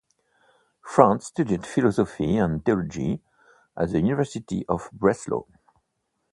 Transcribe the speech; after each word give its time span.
Franz 0.81 1.27
studied 1.27 1.63
philosophy 1.63 2.35
and 2.37 2.65
theology 2.65 3.21
at 3.77 3.91
the 3.91 3.99
University 3.99 4.65
of 4.67 4.89
Breslau. 4.91 5.45